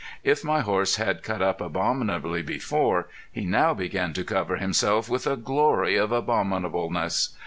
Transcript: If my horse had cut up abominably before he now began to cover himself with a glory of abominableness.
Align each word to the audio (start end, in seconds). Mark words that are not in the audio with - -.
If 0.23 0.43
my 0.43 0.61
horse 0.61 0.95
had 0.95 1.21
cut 1.21 1.43
up 1.43 1.61
abominably 1.61 2.41
before 2.41 3.07
he 3.31 3.45
now 3.45 3.75
began 3.75 4.13
to 4.13 4.23
cover 4.23 4.55
himself 4.55 5.07
with 5.07 5.27
a 5.27 5.37
glory 5.37 5.95
of 5.95 6.09
abominableness. 6.09 7.35